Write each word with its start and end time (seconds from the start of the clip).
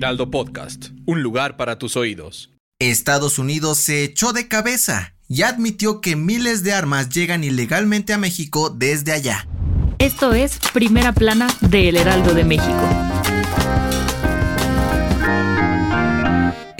Heraldo 0.00 0.30
Podcast, 0.30 0.92
un 1.04 1.22
lugar 1.22 1.58
para 1.58 1.78
tus 1.78 1.94
oídos. 1.94 2.48
Estados 2.78 3.38
Unidos 3.38 3.76
se 3.76 4.02
echó 4.02 4.32
de 4.32 4.48
cabeza 4.48 5.12
y 5.28 5.42
admitió 5.42 6.00
que 6.00 6.16
miles 6.16 6.64
de 6.64 6.72
armas 6.72 7.10
llegan 7.10 7.44
ilegalmente 7.44 8.14
a 8.14 8.16
México 8.16 8.70
desde 8.70 9.12
allá. 9.12 9.46
Esto 9.98 10.32
es 10.32 10.58
Primera 10.72 11.12
Plana 11.12 11.48
de 11.60 11.90
El 11.90 11.98
Heraldo 11.98 12.32
de 12.32 12.44
México. 12.44 13.09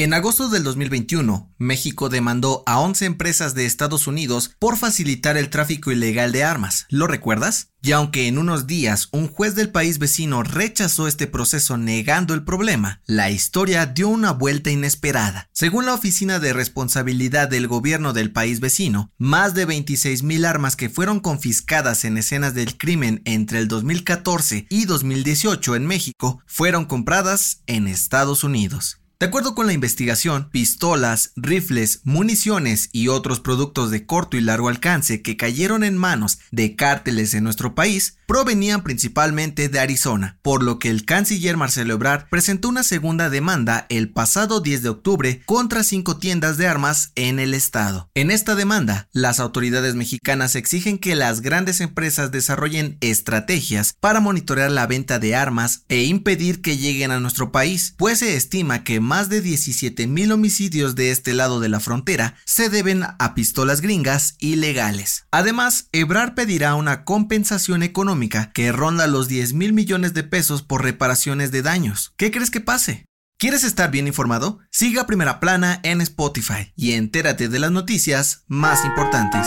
En 0.00 0.14
agosto 0.14 0.48
del 0.48 0.64
2021, 0.64 1.52
México 1.58 2.08
demandó 2.08 2.62
a 2.64 2.80
11 2.80 3.04
empresas 3.04 3.54
de 3.54 3.66
Estados 3.66 4.06
Unidos 4.06 4.50
por 4.58 4.78
facilitar 4.78 5.36
el 5.36 5.50
tráfico 5.50 5.92
ilegal 5.92 6.32
de 6.32 6.42
armas. 6.42 6.86
¿Lo 6.88 7.06
recuerdas? 7.06 7.74
Y 7.82 7.92
aunque 7.92 8.26
en 8.26 8.38
unos 8.38 8.66
días 8.66 9.10
un 9.12 9.28
juez 9.28 9.54
del 9.54 9.68
país 9.68 9.98
vecino 9.98 10.42
rechazó 10.42 11.06
este 11.06 11.26
proceso 11.26 11.76
negando 11.76 12.32
el 12.32 12.44
problema, 12.44 13.02
la 13.04 13.30
historia 13.30 13.84
dio 13.84 14.08
una 14.08 14.32
vuelta 14.32 14.70
inesperada. 14.70 15.50
Según 15.52 15.84
la 15.84 15.92
Oficina 15.92 16.38
de 16.38 16.54
Responsabilidad 16.54 17.50
del 17.50 17.68
Gobierno 17.68 18.14
del 18.14 18.32
país 18.32 18.60
vecino, 18.60 19.12
más 19.18 19.52
de 19.52 19.66
26 19.66 20.22
mil 20.22 20.46
armas 20.46 20.76
que 20.76 20.88
fueron 20.88 21.20
confiscadas 21.20 22.06
en 22.06 22.16
escenas 22.16 22.54
del 22.54 22.78
crimen 22.78 23.20
entre 23.26 23.58
el 23.58 23.68
2014 23.68 24.66
y 24.70 24.86
2018 24.86 25.76
en 25.76 25.86
México 25.86 26.42
fueron 26.46 26.86
compradas 26.86 27.60
en 27.66 27.86
Estados 27.86 28.44
Unidos. 28.44 28.96
De 29.20 29.26
acuerdo 29.26 29.54
con 29.54 29.66
la 29.66 29.74
investigación, 29.74 30.48
pistolas, 30.48 31.32
rifles, 31.36 32.00
municiones 32.04 32.88
y 32.90 33.08
otros 33.08 33.38
productos 33.38 33.90
de 33.90 34.06
corto 34.06 34.38
y 34.38 34.40
largo 34.40 34.70
alcance 34.70 35.20
que 35.20 35.36
cayeron 35.36 35.84
en 35.84 35.94
manos 35.94 36.38
de 36.52 36.74
cárteles 36.74 37.34
en 37.34 37.44
nuestro 37.44 37.74
país 37.74 38.16
provenían 38.30 38.84
principalmente 38.84 39.68
de 39.68 39.80
Arizona, 39.80 40.38
por 40.40 40.62
lo 40.62 40.78
que 40.78 40.88
el 40.88 41.04
canciller 41.04 41.56
Marcelo 41.56 41.94
Ebrard 41.94 42.28
presentó 42.28 42.68
una 42.68 42.84
segunda 42.84 43.28
demanda 43.28 43.86
el 43.88 44.12
pasado 44.12 44.60
10 44.60 44.84
de 44.84 44.88
octubre 44.88 45.42
contra 45.46 45.82
cinco 45.82 46.16
tiendas 46.16 46.56
de 46.56 46.68
armas 46.68 47.10
en 47.16 47.40
el 47.40 47.54
estado. 47.54 48.08
En 48.14 48.30
esta 48.30 48.54
demanda, 48.54 49.08
las 49.10 49.40
autoridades 49.40 49.96
mexicanas 49.96 50.54
exigen 50.54 50.98
que 50.98 51.16
las 51.16 51.40
grandes 51.40 51.80
empresas 51.80 52.30
desarrollen 52.30 52.98
estrategias 53.00 53.96
para 53.98 54.20
monitorear 54.20 54.70
la 54.70 54.86
venta 54.86 55.18
de 55.18 55.34
armas 55.34 55.82
e 55.88 56.04
impedir 56.04 56.62
que 56.62 56.76
lleguen 56.76 57.10
a 57.10 57.18
nuestro 57.18 57.50
país, 57.50 57.96
pues 57.98 58.20
se 58.20 58.36
estima 58.36 58.84
que 58.84 59.00
más 59.00 59.28
de 59.28 59.40
17 59.40 60.06
mil 60.06 60.30
homicidios 60.30 60.94
de 60.94 61.10
este 61.10 61.34
lado 61.34 61.58
de 61.58 61.68
la 61.68 61.80
frontera 61.80 62.36
se 62.44 62.68
deben 62.68 63.02
a 63.02 63.34
pistolas 63.34 63.80
gringas 63.80 64.36
ilegales. 64.38 65.26
Además, 65.32 65.88
Ebrard 65.90 66.34
pedirá 66.34 66.76
una 66.76 67.02
compensación 67.02 67.82
económica 67.82 68.19
que 68.28 68.72
ronda 68.72 69.06
los 69.06 69.28
10 69.28 69.54
mil 69.54 69.72
millones 69.72 70.12
de 70.14 70.22
pesos 70.22 70.62
por 70.62 70.82
reparaciones 70.82 71.50
de 71.50 71.62
daños. 71.62 72.12
¿Qué 72.16 72.30
crees 72.30 72.50
que 72.50 72.60
pase? 72.60 73.06
¿Quieres 73.38 73.64
estar 73.64 73.90
bien 73.90 74.06
informado? 74.06 74.58
Siga 74.70 75.06
Primera 75.06 75.40
Plana 75.40 75.80
en 75.82 76.02
Spotify 76.02 76.72
y 76.76 76.92
entérate 76.92 77.48
de 77.48 77.58
las 77.58 77.70
noticias 77.70 78.44
más 78.48 78.84
importantes. 78.84 79.46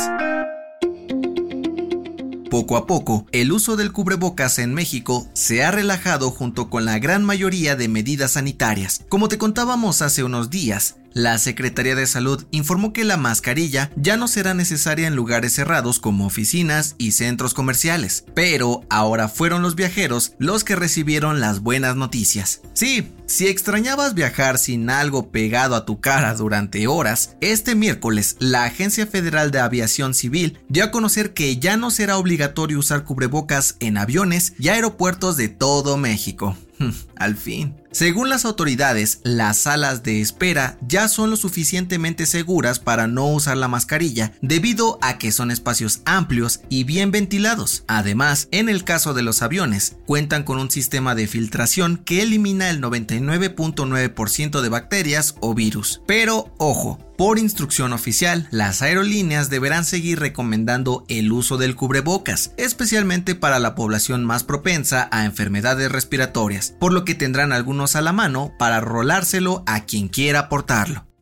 Poco 2.50 2.78
a 2.78 2.85
poco, 2.85 3.25
el 3.31 3.51
uso 3.51 3.75
del 3.75 3.91
cubrebocas 3.91 4.59
en 4.59 4.73
México 4.75 5.28
se 5.33 5.63
ha 5.63 5.72
relajado 5.72 6.29
junto 6.29 6.69
con 6.69 6.85
la 6.85 7.00
gran 7.00 7.25
mayoría 7.25 7.75
de 7.75 7.88
medidas 7.88 8.33
sanitarias. 8.33 9.06
Como 9.09 9.28
te 9.28 9.39
contábamos 9.39 10.03
hace 10.03 10.23
unos 10.23 10.51
días, 10.51 10.97
la 11.13 11.38
Secretaría 11.38 11.96
de 11.96 12.07
Salud 12.07 12.46
informó 12.51 12.94
que 12.94 13.03
la 13.03 13.18
mascarilla 13.18 13.91
ya 13.96 14.18
no 14.18 14.28
será 14.28 14.53
necesaria 14.53 15.07
en 15.07 15.16
lugares 15.16 15.53
cerrados 15.53 16.00
como 16.00 16.25
oficinas 16.25 16.96
y 16.97 17.12
centros 17.12 17.53
comerciales, 17.53 18.25
pero 18.34 18.81
ahora 18.90 19.28
fueron 19.28 19.62
los 19.62 19.75
viajeros 19.75 20.34
los 20.40 20.63
que 20.63 20.75
recibieron 20.75 21.40
las 21.40 21.59
buenas 21.62 21.96
noticias. 21.96 22.62
Sí, 22.74 23.12
si 23.25 23.47
extrañabas 23.47 24.13
viajar 24.13 24.57
sin 24.57 24.90
algo 24.90 25.31
pegado 25.31 25.75
a 25.75 25.85
tu 25.85 26.00
cara 26.00 26.34
durante 26.35 26.88
horas, 26.88 27.35
este 27.41 27.75
miércoles 27.75 28.35
la 28.40 28.66
Agencia 28.66 29.07
Federal 29.07 29.51
de 29.51 29.59
Aviación 29.59 30.13
Civil 30.13 30.59
dio 30.69 30.84
a 30.84 30.91
conocer 30.91 31.34
que 31.34 31.57
ya 31.57 31.78
no 31.78 31.91
será 31.91 32.18
obligatorio 32.18 32.80
usar 32.80 33.03
cubrebocas 33.03 33.78
en 33.80 33.97
aviones 33.97 34.53
y 34.59 34.69
aeropuertos 34.69 35.38
de 35.38 35.50
todo 35.50 35.97
México. 35.97 36.57
Al 37.16 37.35
fin. 37.35 37.75
Según 37.91 38.27
las 38.27 38.44
autoridades, 38.44 39.19
las 39.23 39.59
salas 39.59 40.01
de 40.01 40.19
espera 40.19 40.79
ya 40.88 41.07
son 41.07 41.29
lo 41.29 41.35
suficientemente 41.35 42.25
seguras 42.25 42.79
para 42.79 43.05
no 43.05 43.27
usar 43.27 43.55
la 43.55 43.67
mascarilla 43.67 44.33
debido 44.41 44.97
a 45.01 45.19
que 45.19 45.31
son 45.31 45.51
espacios 45.51 46.01
amplios 46.05 46.61
y 46.69 46.85
bien 46.85 47.11
ventilados. 47.11 47.83
Además, 47.88 48.47
en 48.49 48.67
el 48.67 48.83
caso 48.83 49.13
de 49.13 49.21
los 49.21 49.44
aviones, 49.44 49.95
cuentan 50.07 50.41
con 50.41 50.57
un 50.57 50.71
sistema 50.71 51.13
de 51.13 51.27
filtración 51.27 51.97
que 51.97 52.23
elimina 52.23 52.71
el 52.71 52.81
99.9% 52.81 54.61
de 54.61 54.69
bacterias 54.69 55.35
o 55.39 55.53
virus. 55.53 56.01
Pero 56.07 56.51
ojo, 56.57 56.97
por 57.23 57.39
instrucción 57.39 57.94
oficial, 57.94 58.50
las 58.51 58.81
aerolíneas 58.81 59.50
deberán 59.50 59.85
seguir 59.85 60.19
recomendando 60.19 61.06
el 61.07 61.31
uso 61.31 61.56
del 61.56 61.73
cubrebocas, 61.73 62.51
especialmente 62.57 63.34
para 63.34 63.59
la 63.59 63.75
población 63.75 64.25
más 64.25 64.44
propensa 64.44 65.07
a 65.09 65.23
enfermedades 65.23 65.89
respiratorias, 65.89 66.75
por 66.81 66.91
lo 66.91 67.06
que 67.06 67.16
tendrán 67.16 67.53
algunos 67.53 67.95
a 67.95 68.01
la 68.01 68.12
mano 68.12 68.51
para 68.59 68.81
rolárselo 68.81 69.63
a 69.67 69.85
quien 69.85 70.09
quiera 70.09 70.50
portarlo. 70.50 71.12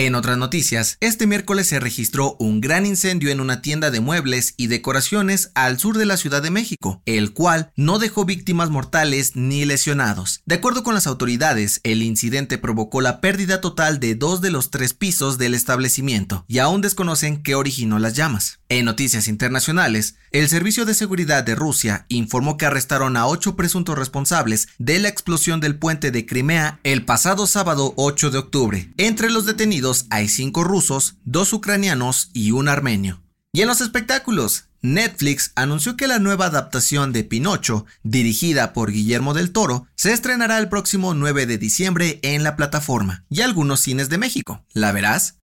En 0.00 0.14
otras 0.14 0.38
noticias, 0.38 0.96
este 1.00 1.26
miércoles 1.26 1.66
se 1.66 1.80
registró 1.80 2.36
un 2.38 2.60
gran 2.60 2.86
incendio 2.86 3.30
en 3.30 3.40
una 3.40 3.62
tienda 3.62 3.90
de 3.90 3.98
muebles 3.98 4.54
y 4.56 4.68
decoraciones 4.68 5.50
al 5.56 5.80
sur 5.80 5.98
de 5.98 6.06
la 6.06 6.16
Ciudad 6.16 6.40
de 6.40 6.52
México, 6.52 7.02
el 7.04 7.32
cual 7.32 7.72
no 7.74 7.98
dejó 7.98 8.24
víctimas 8.24 8.70
mortales 8.70 9.34
ni 9.34 9.64
lesionados. 9.64 10.40
De 10.46 10.54
acuerdo 10.54 10.84
con 10.84 10.94
las 10.94 11.08
autoridades, 11.08 11.80
el 11.82 12.04
incidente 12.04 12.58
provocó 12.58 13.00
la 13.00 13.20
pérdida 13.20 13.60
total 13.60 13.98
de 13.98 14.14
dos 14.14 14.40
de 14.40 14.52
los 14.52 14.70
tres 14.70 14.94
pisos 14.94 15.36
del 15.36 15.52
establecimiento 15.52 16.44
y 16.46 16.60
aún 16.60 16.80
desconocen 16.80 17.42
qué 17.42 17.56
originó 17.56 17.98
las 17.98 18.14
llamas. 18.14 18.60
En 18.68 18.84
noticias 18.84 19.26
internacionales, 19.26 20.14
el 20.30 20.48
Servicio 20.48 20.84
de 20.84 20.94
Seguridad 20.94 21.42
de 21.42 21.56
Rusia 21.56 22.04
informó 22.08 22.56
que 22.56 22.66
arrestaron 22.66 23.16
a 23.16 23.26
ocho 23.26 23.56
presuntos 23.56 23.98
responsables 23.98 24.68
de 24.78 25.00
la 25.00 25.08
explosión 25.08 25.58
del 25.58 25.76
puente 25.76 26.12
de 26.12 26.24
Crimea 26.24 26.78
el 26.84 27.04
pasado 27.04 27.48
sábado 27.48 27.94
8 27.96 28.30
de 28.30 28.38
octubre. 28.38 28.92
Entre 28.98 29.30
los 29.30 29.44
detenidos 29.44 29.87
hay 30.10 30.28
cinco 30.28 30.64
rusos, 30.64 31.16
dos 31.24 31.52
ucranianos 31.52 32.30
y 32.32 32.50
un 32.52 32.68
armenio. 32.68 33.22
Y 33.52 33.62
en 33.62 33.68
los 33.68 33.80
espectáculos, 33.80 34.68
Netflix 34.82 35.52
anunció 35.56 35.96
que 35.96 36.06
la 36.06 36.18
nueva 36.18 36.46
adaptación 36.46 37.12
de 37.12 37.24
Pinocho, 37.24 37.86
dirigida 38.02 38.72
por 38.72 38.92
Guillermo 38.92 39.34
del 39.34 39.52
Toro, 39.52 39.86
se 39.94 40.12
estrenará 40.12 40.58
el 40.58 40.68
próximo 40.68 41.14
9 41.14 41.46
de 41.46 41.58
diciembre 41.58 42.20
en 42.22 42.44
la 42.44 42.56
plataforma 42.56 43.24
y 43.28 43.40
algunos 43.40 43.80
cines 43.80 44.08
de 44.08 44.18
México. 44.18 44.64
¿La 44.72 44.92
verás? 44.92 45.38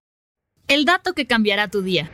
El 0.68 0.86
dato 0.86 1.14
que 1.14 1.28
cambiará 1.28 1.68
tu 1.70 1.82
día. 1.82 2.12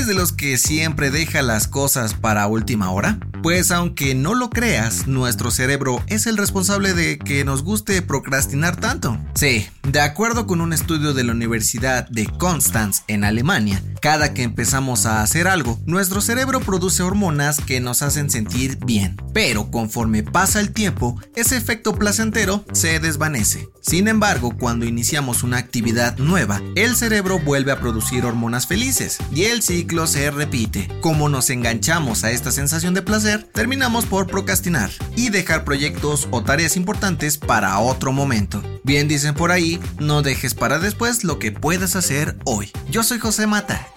¿Eres 0.00 0.08
de 0.08 0.14
los 0.14 0.32
que 0.32 0.56
siempre 0.56 1.10
deja 1.10 1.42
las 1.42 1.68
cosas 1.68 2.14
para 2.14 2.46
última 2.46 2.90
hora? 2.90 3.18
Pues 3.42 3.70
aunque 3.70 4.14
no 4.14 4.34
lo 4.34 4.48
creas, 4.48 5.06
nuestro 5.06 5.50
cerebro 5.50 6.02
es 6.06 6.26
el 6.26 6.38
responsable 6.38 6.94
de 6.94 7.18
que 7.18 7.44
nos 7.44 7.62
guste 7.62 8.00
procrastinar 8.00 8.76
tanto. 8.76 9.18
Sí, 9.34 9.66
de 9.82 10.00
acuerdo 10.00 10.46
con 10.46 10.62
un 10.62 10.72
estudio 10.72 11.12
de 11.12 11.24
la 11.24 11.32
Universidad 11.32 12.08
de 12.08 12.24
Konstanz 12.26 13.02
en 13.08 13.24
Alemania, 13.24 13.82
cada 14.00 14.32
que 14.32 14.42
empezamos 14.42 15.04
a 15.04 15.22
hacer 15.22 15.46
algo, 15.46 15.78
nuestro 15.84 16.20
cerebro 16.20 16.60
produce 16.60 17.02
hormonas 17.02 17.60
que 17.60 17.80
nos 17.80 18.02
hacen 18.02 18.30
sentir 18.30 18.78
bien. 18.84 19.16
Pero 19.34 19.70
conforme 19.70 20.22
pasa 20.22 20.60
el 20.60 20.72
tiempo, 20.72 21.20
ese 21.36 21.56
efecto 21.56 21.94
placentero 21.94 22.64
se 22.72 22.98
desvanece. 22.98 23.68
Sin 23.82 24.08
embargo, 24.08 24.56
cuando 24.58 24.86
iniciamos 24.86 25.42
una 25.42 25.58
actividad 25.58 26.16
nueva, 26.18 26.60
el 26.76 26.96
cerebro 26.96 27.38
vuelve 27.38 27.72
a 27.72 27.80
producir 27.80 28.24
hormonas 28.24 28.66
felices 28.66 29.18
y 29.32 29.44
el 29.44 29.62
ciclo 29.62 30.06
se 30.06 30.30
repite. 30.30 30.88
Como 31.00 31.28
nos 31.28 31.50
enganchamos 31.50 32.24
a 32.24 32.30
esta 32.30 32.52
sensación 32.52 32.94
de 32.94 33.02
placer, 33.02 33.48
terminamos 33.52 34.06
por 34.06 34.26
procrastinar 34.26 34.90
y 35.14 35.30
dejar 35.30 35.64
proyectos 35.64 36.28
o 36.30 36.42
tareas 36.42 36.76
importantes 36.76 37.38
para 37.38 37.78
otro 37.78 38.12
momento. 38.12 38.62
Bien 38.82 39.08
dicen 39.08 39.34
por 39.34 39.52
ahí, 39.52 39.78
no 39.98 40.22
dejes 40.22 40.54
para 40.54 40.78
después 40.78 41.22
lo 41.22 41.38
que 41.38 41.52
puedas 41.52 41.96
hacer 41.96 42.38
hoy. 42.44 42.70
Yo 42.90 43.02
soy 43.02 43.18
José 43.18 43.46
Mata 43.46 43.89